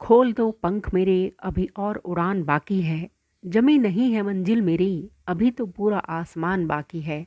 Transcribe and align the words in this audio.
खोल 0.00 0.32
दो 0.32 0.50
पंख 0.50 0.94
मेरे, 0.94 1.32
अभी 1.42 1.70
और 1.76 1.96
उड़ान 1.96 2.42
बाकी 2.42 2.82
है। 2.82 3.10
जमी 3.46 3.78
नहीं 3.78 4.12
है 4.12 4.22
मंजिल 4.22 4.62
मेरी, 4.62 5.10
अभी 5.26 5.50
तो 5.50 5.66
पूरा 5.66 5.98
आसमान 5.98 6.66
बाकी 6.66 7.00
है। 7.00 7.26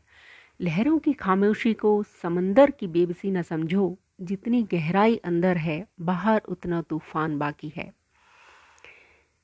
लहरों 0.61 0.99
की 0.99 1.13
खामोशी 1.13 1.73
को 1.73 2.03
समंदर 2.03 2.71
की 2.71 2.87
बेबसी 2.87 3.31
न 3.31 3.41
समझो, 3.41 3.99
जितनी 4.21 4.63
गहराई 4.63 5.15
अंदर 5.15 5.57
है, 5.57 5.87
बाहर 6.01 6.41
उतना 6.49 6.81
तूफ़ान 6.81 7.37
बाकी 7.37 7.73
है। 7.75 7.93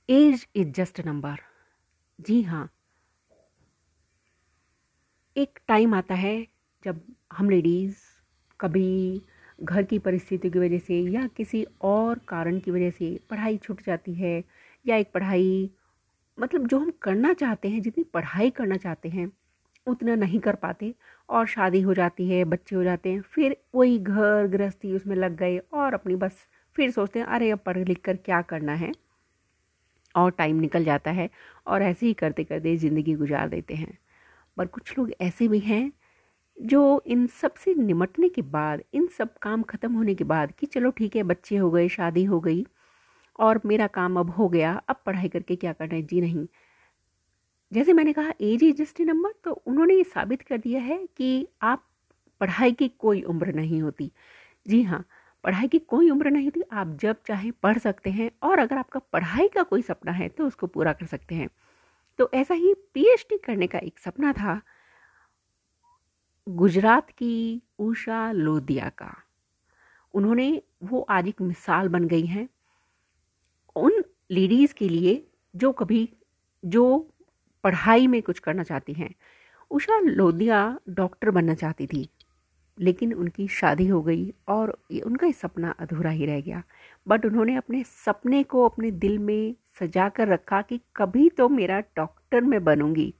Age 0.09 0.47
is 0.55 0.69
just 0.69 1.01
number. 1.05 1.35
जी 2.21 2.41
हाँ। 2.41 2.69
एक 5.37 5.59
टाइम 5.67 5.95
आता 5.95 6.15
है 6.15 6.47
जब 6.83 7.01
हम 7.33 7.49
लेडीज़ 7.49 7.95
कभी 8.59 9.21
घर 9.63 9.83
की 9.83 9.99
परिस्थिति 9.99 10.49
की 10.49 10.59
वजह 10.59 10.79
से 10.79 11.01
या 11.01 11.27
किसी 11.27 11.67
और 11.81 12.19
कारण 12.27 12.59
की 12.59 12.71
वजह 12.71 12.89
से 12.89 13.19
पढ़ाई 13.29 13.57
छूट 13.57 13.85
जाती 13.85 14.13
है 14.13 14.43
या 14.87 14.95
एक 14.95 15.11
पढ़ाई 15.13 15.69
मतलब 16.39 16.67
जो 16.67 16.79
हम 16.79 16.91
करना 17.01 17.33
चाहते 17.33 17.69
हैं, 17.69 17.81
जितनी 17.81 18.03
पढ़ाई 18.03 18.49
करना 18.49 18.77
चाहते 18.77 19.09
हैं, 19.09 19.31
उतना 19.87 20.15
नहीं 20.15 20.39
कर 20.39 20.55
पाते 20.55 20.95
और 21.29 21.47
शादी 21.47 21.81
हो 21.81 21.93
जाती 21.93 22.29
है, 22.29 22.45
बच्चे 22.45 22.75
हो 22.75 22.83
जाते 22.83 23.11
हैं, 23.11 23.21
फिर 23.21 23.57
वही 23.75 23.99
घर 23.99 24.47
गृहस्थी 24.47 24.93
उसमें 24.93 25.15
लग 25.15 25.35
गए 25.35 25.57
और 25.57 25.93
अपनी 25.93 26.15
बस 26.15 26.47
फिर 26.75 26.91
सोचते 26.91 27.19
हैं, 27.19 27.25
अरे, 27.25 27.51
अब 27.51 27.59
पढ़ 27.59 27.77
लिख 27.77 28.01
कर 28.01 28.15
क्या 28.15 28.41
करना 28.41 28.73
है? 28.73 28.91
और 30.15 30.31
टाइम 30.31 30.55
निकल 30.59 30.83
जाता 30.83 31.11
है 31.11 31.29
और 31.67 31.81
ऐसे 31.81 32.05
ही 32.05 32.13
करते 32.13 32.43
करते 32.43 32.77
ज़िंदगी 32.77 33.13
गुजार 33.13 33.49
देते 33.49 33.73
हैं। 33.73 33.97
पर 34.57 34.67
कुछ 34.67 34.97
लोग 34.99 35.11
ऐसे 35.21 35.47
भी 35.47 35.59
हैं 35.59 35.91
जो 36.59 37.01
इन 37.07 37.25
सबसे 37.31 37.73
निमटने 37.75 38.29
के 38.29 38.41
बाद, 38.43 38.81
इन 38.93 39.07
सब 39.07 39.37
काम 39.41 39.63
ख़त्म 39.63 39.93
होने 39.93 40.15
के 40.15 40.23
बाद 40.23 40.51
कि 40.59 40.65
चलो 40.67 40.91
ठीक 40.91 41.15
है, 41.15 41.23
बच्चे 41.23 41.57
हो 41.57 41.69
गए, 41.71 41.87
शादी 41.89 42.23
हो 42.25 42.39
गई 42.39 42.65
और 43.39 43.61
मेरा 43.65 43.87
काम 43.89 44.19
अब 44.19 44.29
हो 44.31 44.49
गया, 44.49 44.73
अब 44.89 44.95
पढ़ाई 45.05 45.29
करके 45.29 45.55
क्या 45.55 45.73
करना 45.73 45.95
है? 45.95 46.01
जी 46.03 46.21
नहीं। 46.21 46.47
जैसे 47.71 47.93
मैंने 47.93 48.13
कहा 48.13 48.33
एज 48.41 48.63
इज़ 48.63 48.75
जस्ट 48.77 49.01
नंबर 49.01 49.33
तो 49.43 49.51
उन्होंने 49.67 49.95
ये 49.95 50.03
साबित 50.05 50.41
कर 50.41 50.57
दिया 50.57 50.81
है 50.81 50.97
कि 51.17 51.47
आप 51.63 51.83
पढ़ाई 52.41 52.71
की 52.71 52.87
कोई 52.99 53.21
उम्र 53.23 53.53
नहीं 53.53 53.81
होती। 53.81 54.11
जी 54.65 54.81
हाँ 54.83 55.03
पढ़ाई 55.43 55.67
की 55.67 55.79
कोई 55.81 56.09
उम्र 56.09 56.29
नहीं 56.31 56.45
होती, 56.45 56.61
आप 56.73 56.97
जब 57.01 57.17
चाहें 57.27 57.51
पढ़ 57.63 57.77
सकते 57.77 58.09
हैं 58.11 58.29
और 58.43 58.59
अगर 58.59 58.77
आपका 58.77 58.99
पढ़ाई 59.13 59.47
का 59.47 59.63
कोई 59.63 59.81
सपना 59.81 60.11
है 60.11 60.29
तो 60.29 60.47
उसको 60.47 60.67
पूरा 60.67 60.93
कर 60.93 61.05
सकते 61.07 61.35
हैं। 61.35 61.49
तो 62.19 62.29
ऐसा 62.35 62.53
ही 62.55 62.73
पीएचडी 62.93 63.37
करने 63.37 63.67
का 63.67 63.79
एक 63.79 63.99
सपना 63.99 64.33
था 64.33 64.61
गुजरात 66.49 67.09
की 67.09 67.61
उषा 67.79 68.31
लोदिया 68.31 68.89
का। 68.89 69.13
उन्होंने 70.13 70.61
वो 70.83 71.01
आज 71.01 71.27
एक 71.27 71.41
मिसाल 71.41 71.87
बन 71.87 72.07
गई 72.07 72.25
हैं। 72.25 72.49
उन 73.75 74.03
लेडीज़ 74.31 74.73
के 74.73 74.89
लिए 74.89 75.27
जो 75.55 75.71
कभी, 75.71 76.09
जो 76.65 77.13
पढ़ाई 77.63 78.07
में 78.07 78.21
कुछ 78.21 78.39
करना 78.39 78.63
चाहती 78.63 78.93
हैं, 78.93 79.15
उषा 79.71 79.99
लोदिया 79.99 80.79
डॉक्टर 80.89 81.31
बनना 81.31 81.53
चाहती 81.53 81.87
थी, 81.87 82.09
लेकिन 82.77 83.13
उनकी 83.13 83.47
शादी 83.47 83.87
हो 83.87 84.01
गई 84.01 84.33
और 84.47 84.77
उनका 85.05 85.27
ये 85.27 85.33
सपना 85.33 85.71
अधूरा 85.71 86.09
ही 86.09 86.25
रह 86.25 86.41
गया। 86.41 86.63
बट 87.07 87.25
उन्होंने 87.25 87.55
अपने 87.55 87.83
सपने 87.83 88.43
को 88.43 88.65
अपने 88.65 88.91
दिल 88.91 89.19
में 89.19 89.55
सजा 89.79 90.09
कर 90.09 90.27
रखा 90.27 90.61
कि 90.61 90.81
कभी 90.95 91.29
तो 91.29 91.49
मेरा 91.49 91.79
डॉक्टर 91.79 92.41
मैं 92.41 92.63
बनूँगी। 92.63 93.13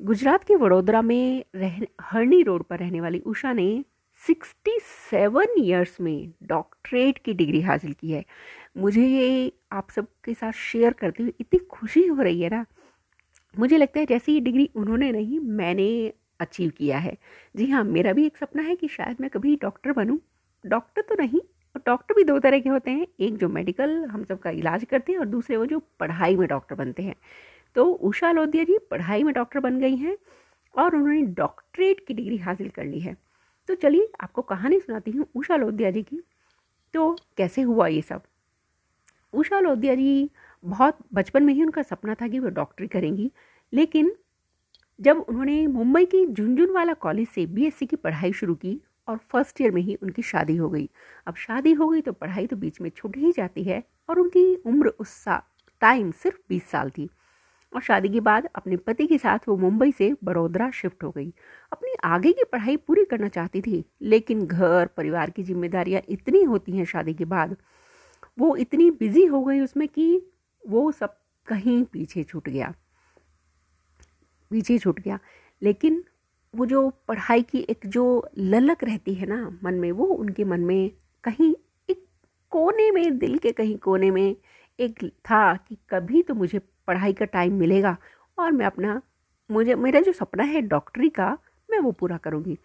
गुजरात 0.00 0.44
के 0.44 0.54
वडोदरा 0.54 1.02
में 1.02 1.44
रह 1.56 1.80
हरनी 2.00 2.42
रोड 2.42 2.62
पर 2.62 2.78
रहने 2.78 3.00
वाली 3.00 3.18
उषा 3.18 3.52
ने 3.52 3.84
67 4.28 5.46
इयर्स 5.58 6.00
में 6.00 6.32
डॉक्टरेट 6.42 7.18
की 7.18 7.34
डिग्री 7.34 7.60
हासिल 7.60 7.92
की 7.92 8.10
है। 8.10 8.24
मुझे 8.76 9.06
ये 9.06 9.52
आप 9.72 9.90
सबके 9.90 10.34
साथ 10.34 10.52
शेयर 10.52 10.92
करते 10.92 11.22
हुए 11.22 11.32
इतनी 11.40 11.58
खुशी 11.58 12.06
हो 12.06 12.22
रही 12.22 12.40
है 12.40 12.50
ना। 12.50 12.66
मुझे 13.58 13.76
लगता 13.76 14.00
है 14.00 14.06
जैसी 14.06 14.34
ये 14.34 14.40
डिग्री 14.40 14.70
उन्होंने 14.76 15.12
नहीं, 15.12 15.40
मैंने 15.40 16.12
अचीव 16.40 16.70
किया 16.70 16.98
है। 16.98 17.16
जी 17.56 17.70
हाँ 17.70 17.84
मेरा 17.84 18.12
भी 18.12 18.26
एक 18.26 18.36
सपना 18.36 18.62
है 18.62 18.76
कि 18.76 18.88
शायद 18.88 19.16
मैं 19.20 19.30
कभी 19.30 19.56
डॉक्टर 19.56 19.92
बनूं। 19.92 20.18
डॉक्टर 20.66 21.02
तो 21.02 21.14
नहीं, 21.14 21.40
और 21.76 21.82
डॉक्टर 21.86 22.14
भी 22.14 22.24
दो 22.24 22.38
तरह 22.38 22.60
के 22.60 22.68
होते 22.68 22.90
हैं। 22.90 23.06
एक 23.20 23.36
जो 23.36 23.48
मेडिकल 23.48 24.04
हम 24.04 24.24
सब 24.24 24.38
का 24.38 24.50
इलाज 24.50 24.84
करते 24.84 25.12
हैं, 25.12 25.18
और 25.18 25.26
दूसरे 25.26 25.56
वो 25.56 25.66
जो 25.66 25.78
पढ़ाई 26.00 26.36
में 26.36 26.48
डॉक्टर 26.48 26.74
बनते 26.74 27.02
हैं। 27.02 27.14
तो 27.76 27.84
उषा 27.84 28.32
लोधिया 28.32 28.64
जी 28.64 28.78
पढ़ाई 28.90 29.22
में 29.22 29.32
डॉक्टर 29.34 29.60
बन 29.60 29.78
गई 29.80 29.96
हैं 29.96 30.16
और 30.74 30.94
उन्होंने 30.96 31.22
डॉक्टरेट 31.34 32.04
की 32.06 32.14
डिग्री 32.14 32.36
हासिल 32.38 32.68
कर 32.68 32.84
ली 32.84 33.00
है। 33.00 33.16
तो 33.68 33.74
चलिए 33.74 34.08
आपको 34.20 34.42
कहानी 34.42 34.80
सुनाती 34.80 35.10
हूँ 35.10 35.26
उषा 35.34 35.56
लोधिया 35.56 35.90
जी 35.90 36.02
की। 36.02 36.20
तो 36.94 37.16
कैसे 37.36 37.62
हुआ 37.62 37.86
ये 37.86 38.00
सब? 38.02 38.22
उषा 39.34 39.60
लोधिया 39.60 39.94
जी 39.94 40.30
बहुत 40.64 40.98
बचपन 41.14 41.42
में 41.42 41.52
ही 41.54 41.62
उनका 41.62 41.82
सपना 41.82 42.14
था 42.14 42.28
कि 42.28 42.38
वो 42.38 42.48
डॉक्टरी 42.48 42.86
करेंगी, 42.88 43.30
लेकिन 43.72 44.12
जब 45.00 45.18
उन्होंने 45.18 45.66
मुंबई 45.66 46.04
की 46.04 46.26
झुंझुनवाला 46.26 46.94
कॉलेज 46.94 47.28
से 47.28 47.44
बीएससी 47.46 47.86
की 47.86 47.96
पढ़ाई 47.96 48.32
शुरू 48.32 48.54
की 48.54 48.80
और 49.08 49.16
फ़र्स्ट 49.30 49.60
ईयर 49.60 49.70
में 49.70 49.80
ही 49.82 49.94
उनकी 49.94 50.22
शादी 50.22 50.56
हो 50.56 50.68
गई। 50.70 50.88
अब 51.26 51.34
शादी 51.36 51.72
हो 51.72 51.88
गई 51.88 52.00
तो 52.00 52.12
पढ़ाई 52.12 52.46
तो 52.46 52.56
बीच 52.56 52.80
में 52.80 52.90
छूट 52.90 53.16
ही 53.16 53.32
जाती 53.32 53.62
है 53.64 53.82
और 54.08 54.18
उनकी 54.20 54.54
उम्र 54.56 54.88
उस 55.00 55.24
टाइम 55.82 56.10
सिर्फ़ 56.12 56.38
बीस 56.48 56.68
साल 56.70 56.90
थी। 56.90 57.08
और 57.74 57.80
शादी 57.80 58.08
के 58.08 58.20
बाद 58.20 58.46
अपने 58.54 58.76
पति 58.76 59.06
के 59.06 59.18
साथ 59.18 59.38
वो 59.48 59.56
मुंबई 59.56 59.92
से 59.92 60.16
बड़ोदरा 60.24 60.70
शिफ्ट 60.70 61.04
हो 61.04 61.10
गई। 61.10 61.34
अपनी 61.72 61.94
आगे 62.04 62.32
की 62.32 62.44
पढ़ाई 62.52 62.76
पूरी 62.76 63.04
करना 63.04 63.28
चाहती 63.28 63.60
थी, 63.60 63.84
लेकिन 64.02 64.46
घर, 64.46 64.86
परिवार 64.86 65.30
की 65.30 65.42
जिम्मेदारियाँ 65.42 66.02
इतनी 66.08 66.42
होती 66.42 66.72
हैं 66.72 66.84
शादी 66.84 67.14
के 67.14 67.24
बाद, 67.24 67.56
वो 68.38 68.56
इतनी 68.56 68.90
बिज़ी 68.90 69.24
हो 69.24 69.44
गई 69.44 69.60
उसमें 69.60 69.88
कि 69.88 70.26
वो 70.68 70.92
सब 70.92 71.18
कहीं 71.46 71.84
पीछे 71.84 72.24
छूट 72.24 72.48
गया। 72.48 72.74
पीछे 74.50 74.78
छूट 74.78 75.00
गया। 75.00 75.18
लेकिन 75.62 76.04
वो 76.56 76.66
जो 76.66 76.90
पढ़ाई 76.90 77.42
की 77.42 77.58
एक 77.58 77.80
जो 77.86 78.28
ललक 78.38 78.84
रहती 78.84 79.14
है 79.14 79.26
ना 79.26 79.58
मन 79.64 79.74
में, 79.74 79.92
वो 79.92 80.04
उनके 80.04 80.44
मन 80.44 80.60
में 80.60 80.90
कहीं 81.24 81.54
एक 81.90 82.06
कोने 82.50 82.90
में, 82.90 83.18
दिल 83.18 83.38
के 83.38 83.52
कहीं 83.52 83.78
कोने 83.78 84.10
में 84.10 84.36
एक 84.80 85.04
था 85.04 85.56
कि 85.56 85.78
कभी 85.90 86.22
तो 86.22 86.34
मुझे 86.34 86.60
पढ़ाई 86.90 87.12
का 87.12 87.24
टाइम 87.26 87.58
मिलेगा 87.58 87.96
और 88.38 88.52
मैं 88.52 88.66
अपना, 88.66 89.00
मुझे, 89.50 89.74
मेरा 89.76 90.00
जो 90.00 90.12
सपना 90.12 90.44
है 90.44 90.60
डॉक्टरी 90.68 91.08
का, 91.10 91.36
मैं 91.68 91.78
वो 91.78 91.92
पूरा 91.92 92.16
करूँगी। 92.16 92.58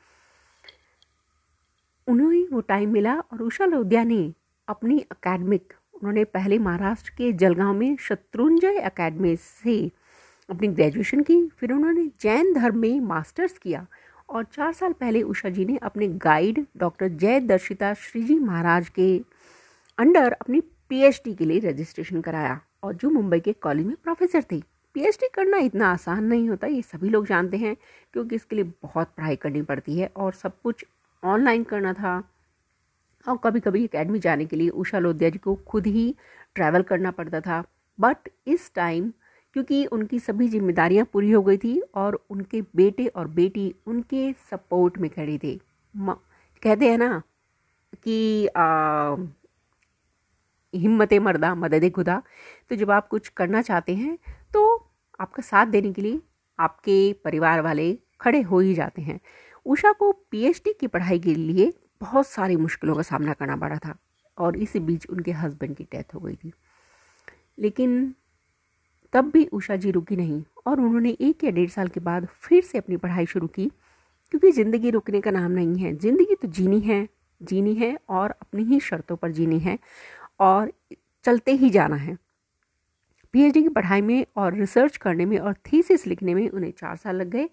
उन्हें 2.07 2.47
वो 2.49 2.61
टाइम 2.61 2.91
मिला 2.93 3.15
और 3.15 3.41
उषा 3.41 3.65
लोधिया 3.65 4.03
ने 4.03 4.33
अपनी 4.67 4.99
अकेडमिक 5.11 5.73
उन्होंने 5.95 6.23
पहले 6.25 6.57
महाराष्ट्र 6.59 7.11
के 7.17 7.31
जलगांव 7.33 7.73
में 7.73 7.95
शत्रुंजय 7.99 8.77
अकेडमी 8.79 9.35
से 9.35 9.77
अपनी 10.49 10.67
ग्रेजुएशन 10.69 11.21
की, 11.21 11.47
फिर 11.49 11.71
उन्होंने 11.71 12.05
जैन 12.21 12.53
धर्म 12.53 12.77
में 12.77 12.99
मास्टर्स 13.01 13.57
किया 13.57 13.85
और 14.29 14.43
चार 14.45 14.73
साल 14.73 14.93
पहले 14.93 15.21
उषा 15.23 15.49
जी 15.49 15.65
ने 15.65 15.77
अपने 15.77 16.07
गाइड 16.21 16.65
डॉक्टर 16.77 17.07
जय 17.07 17.39
दर्शिता 17.41 17.93
श्रीजी 17.93 18.39
महाराज 18.39 18.89
के 18.89 19.17
अंडर 19.97 20.31
अपनी 20.31 20.61
पीएचडी 20.89 21.33
के 21.35 21.45
लिए 21.45 21.59
रजिस्ट्रेशन 21.59 22.21
कराया। 22.21 22.59
और 22.85 22.93
जो 22.93 23.09
मुंबई 23.09 23.39
के 23.39 23.53
कॉलेज 23.53 23.85
में 23.85 23.95
प्रोफेसर 24.03 24.43
थे। 24.51 24.61
पीएचडी 24.95 25.27
करना 25.33 25.57
इतना 25.57 25.87
आसान 25.87 26.23
नहीं 26.23 26.49
होता, 26.49 26.67
ये 26.67 26.81
सभी 26.81 27.09
लोग 27.09 27.25
जानते 27.27 27.57
हैं, 27.57 27.75
क्योंकि 28.13 28.35
इसके 28.35 28.55
लिए 28.55 28.65
बहुत 28.83 29.07
पढ़ाई 29.17 29.35
करनी 29.35 29.61
पड़ती 29.61 29.97
है 29.99 30.07
और 30.07 30.33
सब 30.33 30.61
कुछ 30.61 30.85
ऑनलाइन 31.23 31.63
करना 31.63 31.93
था। 31.93 32.17
और 33.25 33.37
कभी 33.43 33.59
कभी 33.59 33.83
एकेडमी 33.83 34.19
जाने 34.19 34.45
के 34.45 34.55
लिए 34.55 34.69
उषा 34.69 34.99
लोधिया 34.99 35.29
जी 35.29 35.37
को 35.39 35.55
खुद 35.67 35.87
ही 35.87 36.13
ट्रैवल 36.55 36.81
करना 36.83 37.11
पड़ता 37.11 37.39
था। 37.41 37.63
बट 37.99 38.29
इस 38.47 38.71
टाइम 38.75 39.11
क्योंकि 39.55 39.85
उनकी 39.85 40.19
सभी 40.19 40.47
जिम्मेदारियाँ 40.47 41.05
पूरी 41.13 41.31
हो 41.31 41.41
गई 41.43 41.57
थी 41.57 41.79
और 41.95 42.19
उनके 42.29 42.61
बेटे 42.75 43.07
और 43.07 43.27
बेटी 43.27 43.73
उनके 43.87 44.31
सपोर्ट 44.51 44.97
में 44.97 45.09
खड़े 45.09 45.37
थे। 45.43 45.55
कहते 45.95 46.89
हैं 46.89 46.97
ना 46.97 47.21
कि 48.03 48.47
हिम्मत 50.75 51.13
मर्दा, 51.15 51.53
मदद 51.55 51.89
खुदा। 51.91 52.21
तो 52.69 52.75
जब 52.75 52.91
आप 52.91 53.07
कुछ 53.07 53.27
करना 53.29 53.61
चाहते 53.61 53.95
हैं 53.95 54.17
तो 54.53 54.91
आपका 55.19 55.43
साथ 55.43 55.65
देने 55.67 55.91
के 55.93 56.01
लिए 56.01 56.19
आपके 56.59 56.97
परिवार 57.25 57.61
वाले 57.61 57.97
खड़े 58.21 58.41
हो 58.41 58.59
ही 58.59 58.73
जाते 58.73 59.01
हैं। 59.01 59.19
उषा 59.65 59.91
को 59.91 60.11
पीएचडी 60.31 60.73
की 60.73 60.87
पढ़ाई 60.87 61.19
के 61.19 61.35
लिए 61.35 61.71
बहुत 62.01 62.27
सारी 62.27 62.55
मुश्किलों 62.57 62.95
का 62.95 63.01
सामना 63.03 63.33
करना 63.33 63.55
पड़ा 63.55 63.77
था 63.77 63.95
और 64.37 64.57
इसी 64.57 64.79
बीच 64.81 65.05
उनके 65.07 65.31
हस्बैंड 65.33 65.75
की 65.75 65.83
डेथ 65.83 66.13
हो 66.15 66.19
गई 66.19 66.35
थी। 66.35 66.51
लेकिन 67.59 68.13
तब 69.13 69.29
भी 69.31 69.45
उषा 69.53 69.75
जी 69.75 69.91
रुकी 69.91 70.15
नहीं 70.15 70.43
और 70.67 70.79
उन्होंने 70.79 71.09
एक 71.21 71.43
या 71.43 71.51
डेढ़ 71.51 71.69
साल 71.69 71.87
के 71.87 71.99
बाद 71.99 72.27
फिर 72.41 72.63
से 72.63 72.77
अपनी 72.77 72.97
पढ़ाई 72.97 73.25
शुरू 73.25 73.47
की, 73.47 73.65
क्योंकि 74.33 74.51
ज़िंदगी 74.51 74.89
रुकने 74.89 75.21
का 75.21 75.31
नाम 75.31 75.51
नहीं 75.51 75.77
है। 75.77 75.95
ज़िंदगी 75.95 76.35
तो 76.35 76.47
जीनी 76.49 76.79
है 76.79 77.07
जीनी 77.41 77.73
है 77.75 77.97
और 78.09 78.31
अपनी 78.31 78.63
ही 78.63 78.79
शर्तों 78.79 79.15
पर 79.15 79.31
जीनी 79.31 79.59
है। 79.59 79.77
और 80.39 80.71
चलते 81.23 81.51
ही 81.51 81.69
जाना 81.69 81.95
है। 81.95 82.17
पीएचडी 83.33 83.61
की 83.63 83.69
पढ़ाई 83.69 84.01
में 84.01 84.25
और 84.35 84.53
रिसर्च 84.53 84.97
करने 84.97 85.25
में 85.25 85.37
और 85.39 85.53
थीसिस 85.53 86.05
लिखने 86.07 86.33
में 86.33 86.49
उन्हें 86.49 86.71
चार 86.71 86.95
साल 86.95 87.15
लग 87.15 87.29
गए। 87.29 87.49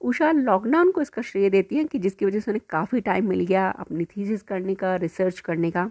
उषा 0.00 0.30
लॉकडाउन 0.32 0.90
को 0.90 1.02
इसका 1.02 1.22
श्रेय 1.22 1.50
देती 1.50 1.76
हैं 1.76 1.86
कि 1.86 1.98
जिसकी 1.98 2.26
वजह 2.26 2.40
से 2.40 2.50
उन्हें 2.50 2.66
काफ़ी 2.70 3.00
टाइम 3.00 3.28
मिल 3.28 3.40
गया 3.40 3.68
अपनी 3.70 4.04
थीसिस 4.04 4.42
करने 4.42 4.74
का 4.74 4.96
रिसर्च 4.96 5.40
करने 5.40 5.70
का 5.70 5.90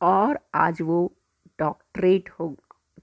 और 0.00 0.38
आज 0.54 0.82
वो 0.82 1.12
डॉक्टरेट 1.58 2.30
हो, 2.30 2.56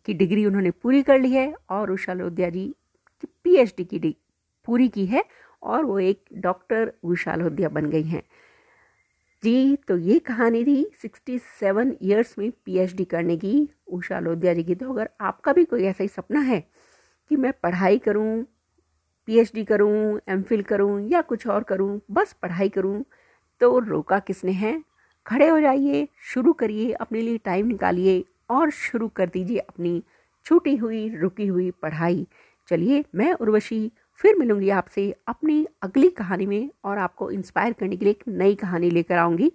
की 0.05 0.13
डिग्री 0.13 0.45
उन्होंने 0.45 0.71
पूरी 0.71 1.01
कर 1.03 1.19
ली 1.19 1.31
है 1.31 1.53
और 1.69 1.91
उषा 1.91 2.13
लोधिया 2.13 2.49
जी 2.49 2.67
की 3.21 3.27
पीएचडी 3.43 3.83
की 3.83 4.15
पूरी 4.67 4.87
की 4.87 5.05
है 5.05 5.23
और 5.63 5.85
वो 5.85 5.99
एक 5.99 6.23
डॉक्टर 6.33 6.93
उषा 7.03 7.35
लोधिया 7.35 7.69
बन 7.69 7.89
गई 7.89 8.03
हैं। 8.03 8.23
जी 9.43 9.75
तो 9.87 9.97
ये 9.97 10.17
कहानी 10.19 10.63
थी 10.63 10.75
67 11.01 11.91
इयर्स 12.01 12.33
में 12.39 12.49
पीएचडी 12.65 13.05
करने 13.05 13.35
की। 13.37 13.67
उषा 13.87 14.19
लोधिया 14.19 14.53
जी 14.53 14.63
की 14.63 14.75
तो 14.75 14.91
अगर 14.93 15.09
आपका 15.21 15.53
भी 15.53 15.63
कोई 15.65 15.83
ऐसा 15.83 16.03
ही 16.03 16.07
सपना 16.07 16.39
है 16.39 16.59
कि 17.31 17.35
मैं 17.35 17.51
पढ़ाई 17.63 17.97
करूँ 17.97 18.43
पीएचडी 19.27 19.63
करूँ 19.63 20.19
एमफिल 20.29 20.61
करूँ 20.63 21.09
या 21.09 21.21
कुछ 21.21 21.47
और 21.47 21.63
करूँ, 21.63 21.99
बस 22.11 22.33
पढ़ाई 22.33 22.69
करूँ 22.69 23.03
तो 23.61 23.77
रोका 23.79 24.19
किसने 24.19 24.51
है? 24.51 24.81
खड़े 25.25 25.47
हो 25.47 25.59
जाइए, 25.61 26.07
शुरू 26.23 26.53
करिए, 26.53 26.91
अपने 26.93 27.21
लिए 27.21 27.37
टाइम 27.37 27.67
निकालिए 27.67 28.23
और 28.49 28.71
शुरू 28.71 29.07
कर 29.09 29.29
दीजिए 29.29 29.59
अपनी 29.59 30.01
छूटी 30.45 30.75
हुई, 30.75 31.07
रुकी 31.15 31.47
हुई 31.47 31.69
पढ़ाई। 31.81 32.27
चलिए, 32.69 33.03
मैं 33.15 33.33
उर्वशी 33.33 33.91
फिर 34.23 34.35
मिलूँगी 34.35 34.69
आपसे 34.69 35.15
अपनी 35.27 35.67
अगली 35.81 36.09
कहानी 36.09 36.45
में 36.45 36.69
और 36.83 36.97
आपको 36.97 37.31
इंस्पायर 37.31 37.73
करने 37.73 37.97
के 37.97 38.05
लिए 38.05 38.11
एक 38.11 38.23
नई 38.27 38.55
कहानी 38.55 38.89
लेकर 38.89 39.17
आऊँगी। 39.17 39.51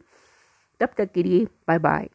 तब 0.81 0.89
तक 0.97 1.13
के 1.13 1.23
लिए 1.23 1.45
बाय 1.69 1.79
बाय 1.79 2.07